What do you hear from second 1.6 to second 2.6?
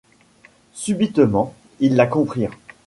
ils la comprirent.